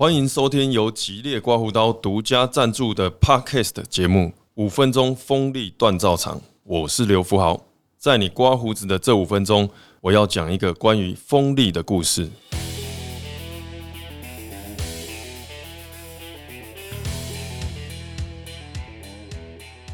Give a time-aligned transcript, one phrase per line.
[0.00, 7.66] 欢迎收听由吉列刮胡刀独家赞助的 Podcast 节目《五分钟锋利锻造厂》，我是刘福豪。
[7.98, 9.68] 在你刮胡子的这五分钟，
[10.00, 12.30] 我要讲一个关于锋利的故事。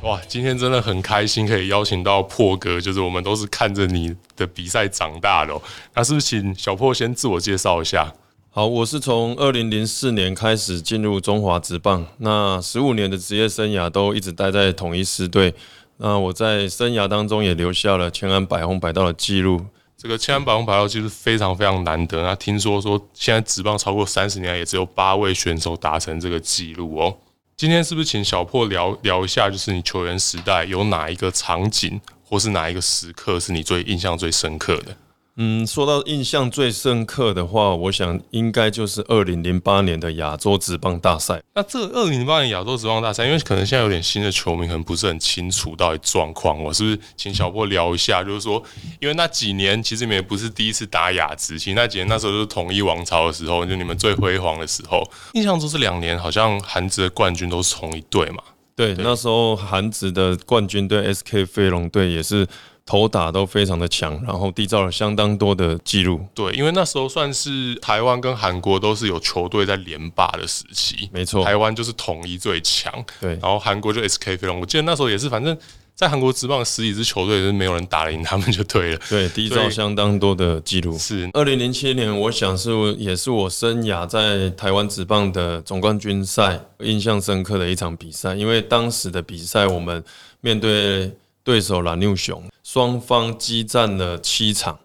[0.03, 5.61] 哇，今天真的很开心，可以邀请到破哥，就是我们都是看着你的比赛长大的。
[5.95, 8.15] 那是不是请小破先自我介绍一下？
[8.57, 15.53] 好，我是从二零零四年开始进入中华职棒，那十五年的职业生涯都一直待在统一狮队。
[15.99, 19.61] 那我在生涯当中也留下了千安百红百道的记录。
[19.95, 22.23] 这个千安百红百道其实非常非常难得。
[22.23, 27.15] 那听说说现在职棒超过三十年，也只有八位选手达成这个记录哦。
[27.59, 34.97] 今天是不是请小破聊聊一下，就是你球员时代有哪一个场景，或是哪一个时刻是你最印象最深刻的？
[35.39, 41.43] 嗯，说到印象最深刻的话，我想应该就是二零零八年的亚洲职棒大赛。
[41.55, 48.25] 那这二零零八年亚洲职棒大赛，因为可能现在有点新的球迷可能不是很清楚到底状况，我是不是请小波聊一下？
[48.25, 48.63] 就是说，
[48.99, 55.03] 因为那几年其实你们也不是第一次打亚职，其实那几年那时候就是统一王朝的时候，就你们最辉煌的时候。
[55.35, 58.43] 印象中是两年，好像韩职的冠军都是同一队嘛？
[58.77, 62.47] 对，那时候韩职的冠军队 SK 飞龙队也是。
[62.89, 66.25] 头打都非常的强，然后缔造了相当多的记录。
[66.33, 71.11] 对，因为那时候算是台湾跟韩国都是有球队在连霸的时期。
[71.13, 74.61] 没错，台湾就是统一最强，对，然后韩国就 SK 飞龙。
[74.61, 75.59] 我记得那时候也是，反正
[75.97, 79.01] 在韩国职棒十几支球队是没有人打得赢他们就对了。
[79.09, 80.97] 对，缔造相当多的记录。
[80.97, 90.05] 是二零零七年，我想是也是我生涯在台湾职棒的总冠军赛印象深刻的一场比赛，因为当时的比赛我们
[90.41, 91.11] 面对。
[91.47, 94.77] 对手蓝牛熊，双方激战了七场，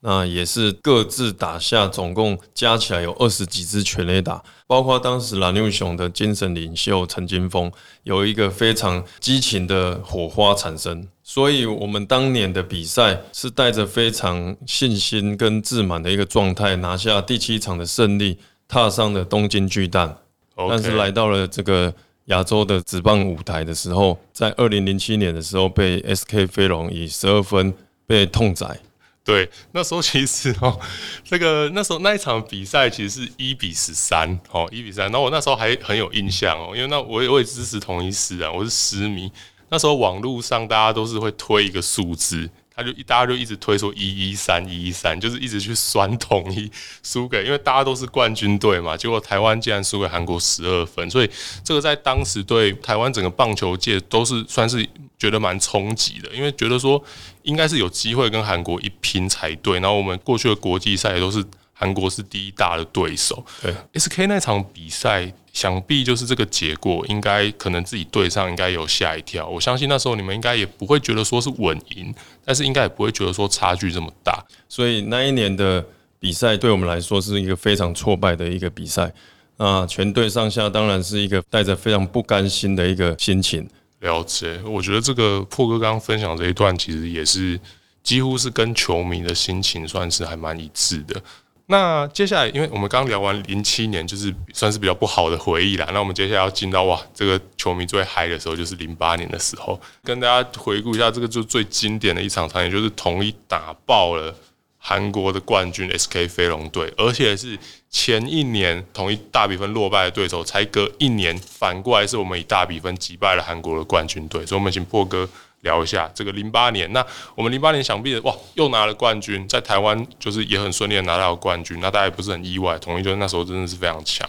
[0.00, 7.70] 那也是各自打下，总共加起来有二十几支全垒打，包括当时蓝牛熊的精神领袖陈金峰，
[8.04, 20.16] 有一个非常激情的火花产生，所以我们当年的比赛是带着非常信心跟自满的一个状态，拿下第七场的胜利，踏上了东京巨蛋，
[20.56, 21.94] 但是来到了这个。
[22.26, 27.74] 亚洲的职棒舞台的时候，在二零零七年的时候，被 SK 飞龙以十二分
[28.06, 28.78] 被痛宰。
[29.24, 30.80] 对，那时候其实哦，
[31.24, 35.04] 这个那时候那一场比赛其实是一比十三，哦，一比三。
[35.06, 39.30] 然后我那时候还很有印象哦，因为那我也我也支持同一师啊，我是狮迷。
[39.68, 42.50] 那时候网络上大家都是会推一个数字。
[42.72, 46.70] 他就一大家就一直推说一一三一一三，就是一直去酸统一
[47.02, 48.96] 输给，因为大家都是冠军队嘛。
[48.96, 51.28] 结果台湾竟然输给韩国十二分，所以
[51.62, 54.88] 这个在当时对台湾整个棒球界都是算是
[55.20, 57.00] 觉得蛮冲击的，因为觉得说
[57.44, 59.78] 应该是有机会跟韩国一拼才对。
[59.78, 61.44] 然后我们过去的国际赛也都是。
[61.72, 69.48] 韩国是第一大的对手，对 SK 那场比赛，想必就是这个结果，应该可能自己队上应该有吓一跳。
[69.48, 72.14] 我相信那时候你们应该也不会觉得说是稳赢，
[72.44, 74.44] 但是应该也不会觉得说差距这么大。
[74.68, 75.82] 所以那一年的
[76.18, 79.10] 比赛对我们来说是一个非常挫败的一个比赛。
[79.56, 83.66] 那全队上下当然是一个带着非常不甘心的一个心情。
[84.00, 87.58] 了解，我觉得这个破哥刚刚分享这一段，其实也是
[88.02, 91.22] 几乎是跟球迷的心情算是还蛮一致的。
[91.66, 95.88] 那接下来，因为我们刚聊完零七年，就是算是比较不好的回忆啦。
[95.92, 104.34] 那我们接下来要进到哇，这个球迷最嗨的时候，就是零八年的时候，跟大家回顾一下这个就最经典的一场场景，就是统一打爆了
[104.80, 107.56] 韩国的冠军 SK 飞龙队，而且是
[107.88, 115.28] 前一年统一大比分落败的对手，才隔一年反过来是我们以大比分击败了韩国的冠军队，所以我们请破哥。
[115.62, 124.26] 聊一下这个零八年，那我们零八年想必哇又拿了冠军，在台湾就是也很顺利的拿到了冠军，那大家也不是很意外，统一就是那时候真的是非常强。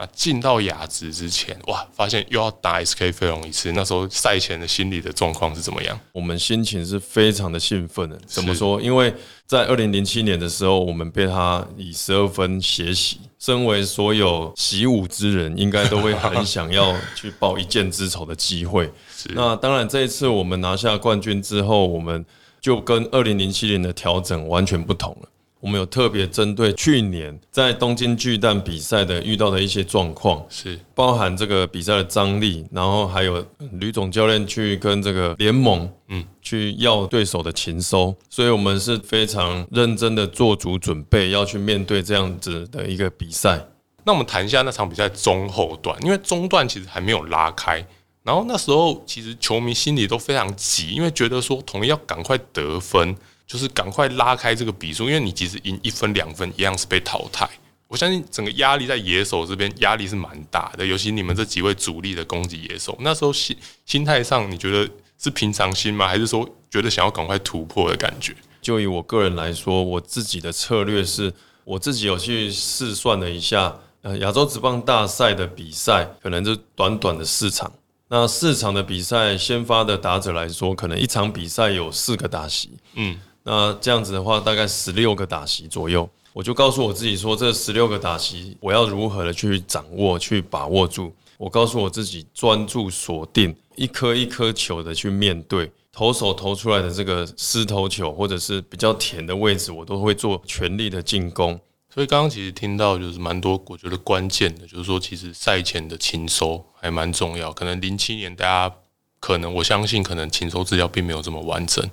[0.00, 6.00] 那进到雅职之前，哇，发现又要打 SK 飞龙一次，那时候赛前的心理的状况是怎么样？
[6.12, 8.18] 我们心情是非常的兴奋的。
[8.24, 8.80] 怎么说？
[8.80, 9.12] 因为
[9.46, 13.20] 在二零零七年的时候，我们被他以十二分血洗。
[13.38, 18.90] 身为所有习武之人，应该都会很想要去报一箭之仇的机会。
[19.34, 22.24] 那当然，这一次我们拿下冠军之后，我们
[22.58, 25.28] 就跟二零零七年的调整完全不同了。
[25.60, 43.66] 我们有特别针对去年在东京巨蛋比赛的遇到的一些状况，是包含这个比赛的张力，然后还有吕总教练去跟这个联盟，嗯，去要对手的情收，所以我们是非常认真的做足准备，要去面对这样子的一个比赛。
[44.04, 47.86] 那我们谈一下那场比赛中后段，因为中段其实还没有拉开，
[48.22, 53.14] 然后那时候其实球迷心里都非常急，因为觉得说统一要赶快得分。
[53.50, 57.50] 就是赶快拉开这个比数，因为你即使赢一分两分，一样是被淘汰。
[57.88, 64.88] 我相信整个压力在野手这边压力是蛮大的，尤其你们这几位主力的攻击野手，那时候心心态上，你觉得
[65.18, 66.06] 是平常心吗？
[66.06, 68.32] 还是说觉得想要赶快突破的感觉？
[68.62, 77.72] 就以我个人来说，我自己的策略是，我自己有去试算了一下，呃，亚洲职棒大赛的比赛可能就短短的四场，
[78.06, 86.08] 那四场的比赛，先发的打者来说，可能一场比赛有四个打席，嗯，那这样子的话，大概十六个打席左右。
[86.32, 91.12] 我就告诉我自己说，这十六个打席，我要如何的去掌握、去把握住？
[91.36, 101.58] 我告诉我自己，专注锁定一颗一颗球的去面对投手投出来的这个失投球，或者是比较甜的位置，我都会做全力的进攻。
[101.92, 107.52] 所以刚刚其实听到就是蛮多，我觉得关键的就是说，其实赛前的勤收还蛮重要。
[107.52, 108.72] 可能零七年大家
[109.18, 111.84] 可能我相信，可能勤收资料并没有这么完整。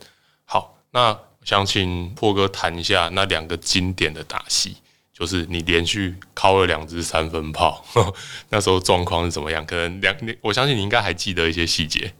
[0.45, 1.17] 好，那。
[1.47, 4.75] 想请破哥谈一下那两个经典的打戏，
[5.13, 7.81] 就是你连续敲了两支三分炮，
[8.51, 9.65] 那时候状况是怎么样？
[9.65, 12.13] 可能两，我相信你应该还记得一些细节。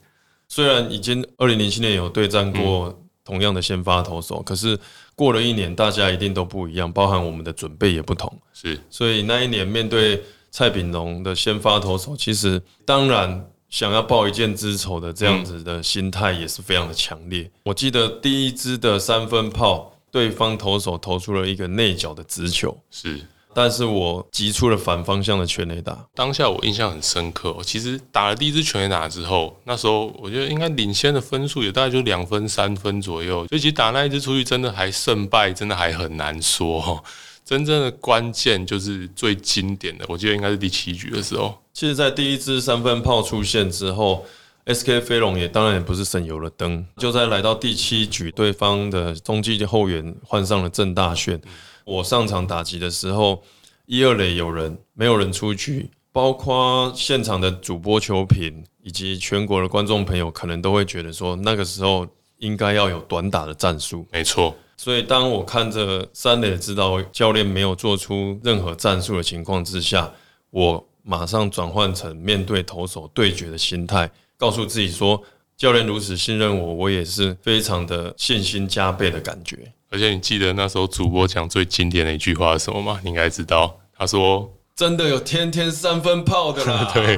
[0.48, 4.80] 虽然已经二零零七年有对战过同样的先发投手，可是
[5.14, 8.34] 过了一年，大家一定都不一样，包含我们的准备也不同。
[8.54, 13.46] 是，所以那一年面对蔡炳龙的先发投手，其实当然。
[13.70, 17.50] 想要报一箭之仇的这样子的心态也是非常的强烈。
[17.64, 23.20] 我记得第一支的三分炮，对方投手投出了一个内角的直球，是，
[23.54, 26.08] 但是我击出了反方向的全垒打。
[26.16, 27.58] 当下我印象很深刻。
[27.64, 37.04] 其实打了第一支全垒打之后，那时候我觉得应该领先的分数也大概就两分三分左右，所以其实打那一支出去，真的还胜败真的还很难说。
[37.44, 41.58] 真正的关键就是最经典的，我记得应该是第七局的时候。
[41.78, 44.26] 其实，在第一支三分炮出现之后
[44.66, 46.84] ，SK 飞龙也当然也不是省油的灯。
[46.98, 51.40] 就在来到第七局，对方的中继后援换上了郑大炫，
[51.86, 53.44] 我上场打击的时候，
[53.86, 62.08] 一二垒有人，没有人出局，包括现场的主播球评以及全国的观众朋友，可能都会觉得说，那个时候
[62.40, 64.04] 应该要有短打的战术。
[64.12, 64.56] 没错。
[64.78, 70.12] 所以，当我看着三垒知道教练没有做出任何战术的情况之下，
[70.50, 75.24] 我马上转换成面对投手对决的心态，告诉自己说：
[75.56, 79.72] 教练如此信任我，我也是非常的信心加倍的感觉。
[79.90, 83.00] 而且，你记得那时候主播讲最经典的一句话是什么吗？
[83.04, 86.92] 你应该知道，他说：“真的有天天三分炮的啦。
[86.94, 87.18] ”对，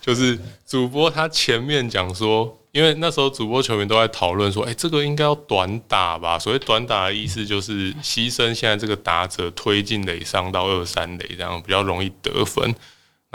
[0.00, 2.58] 就是主播他前面讲说。
[2.74, 6.36] 因为那时候主播球员都在讨论说，哎，这个应该要短打吧？
[6.36, 12.74] 所谓短打的意思就是牺牲现在这个打者推进垒上到二三垒，这样比较容易得分。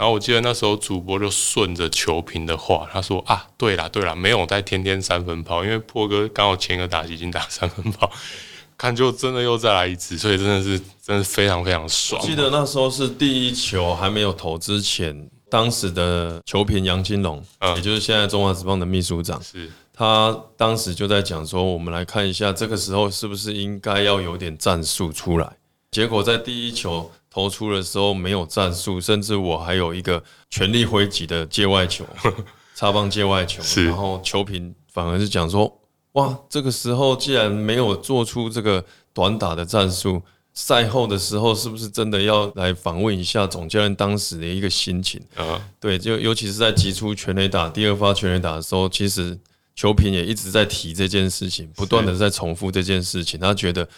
[0.00, 8.10] 然后我记得那时候主播就顺着球评的话，他说啊，对啦对啦，没有在天天三分炮，因为破哥刚好前一个打击已经打三分炮，
[8.78, 12.18] 看就真的又再来一次，所以真的是真的是非常非常爽。
[12.22, 15.28] 记得那时候是第一球还没有投之前。
[15.50, 17.44] 当时的球评杨金龙，
[17.74, 25.56] 也就是现在中华职棒的秘书长，是他当时就在讲说，我们来看一下这个时候是不是应该要有点战术出来。
[25.90, 32.04] 结果在第一球投出的时候没有战术，甚至我还有一个全力挥击的界外球，
[32.74, 35.80] 插棒界外球，然后球评反而是讲说，
[36.12, 38.84] 哇，这个时候既然没有做出这个
[39.14, 40.22] 短打的战术。
[40.52, 45.22] 赛后的时候，是不是真的要来访问一下总教练当时的一个心情？
[45.36, 49.38] 啊，对，就尤其是在击出全垒打、第二发全垒打的时候，其实
[49.76, 53.38] 球评也一直在提这件事情，不断的在重复这件事情。
[53.38, 53.88] 他觉得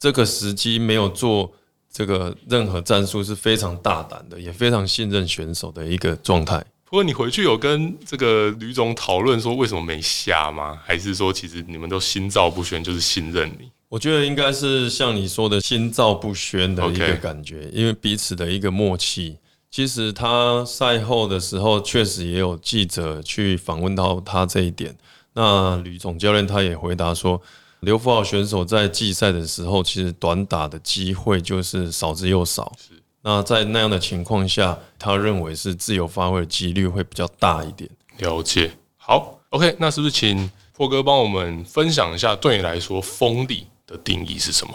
[0.00, 1.52] 这个时机没有做
[1.92, 6.64] 这个任何战术是非常大胆的，也非常信任选手的一个状态。
[6.84, 10.78] 不过你回去有跟这个吕总讨论说为什么没下吗？
[10.84, 13.70] 还是说其实你们都心照不宣，就是信任你？
[13.88, 19.36] 我觉得应该是像你说的心照不宣的一个感觉，因为彼此的一个默契。
[19.70, 24.96] 其实他赛后的时候，确实也有记者去访问到他这一点。
[25.34, 27.40] 那吕总教练他也回答说，
[27.80, 32.72] 刘福豪选手在季赛的时候，其实短打的机会就是少之又少。
[32.78, 32.94] 是。
[33.22, 37.88] 那在那样的情况下，他认为是自由发挥的几率会比较大一点。
[38.18, 38.72] 了解。
[38.96, 43.66] 好，OK，那是不是请破哥帮我们分享一下，对你来说锋利？
[43.86, 44.72] 的定义是什么？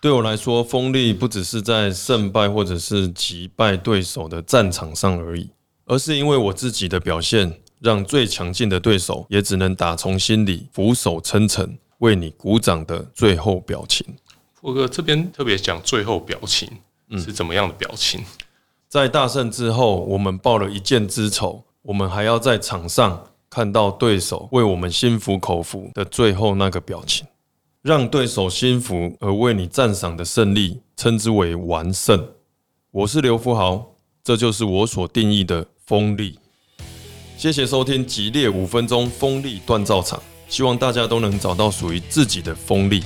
[0.00, 5.50] 对我来说，锋利不只是在胜败或者是击败对手的战场上而已，
[5.84, 14.06] 而是因为我自己的表现，让最强劲的对手也只能打从心里俯首称臣，为你鼓掌的最后表情。
[14.54, 16.68] 富哥这边特别讲最后表情
[17.12, 18.24] 是怎么样的表情？
[18.88, 27.26] 在大胜之后，我们报了一箭之仇，我们还要在场上看到对手为我们心服口服的最后那个表情。
[27.82, 32.28] 让对手心服而为你赞赏的胜利，称之为完胜。
[32.90, 36.36] 我是刘富豪，这就是我所定义的锋利。
[37.36, 43.02] 谢谢收听《激烈五分钟锋利锻造场》，希望大家都能找到属于自己的锋利。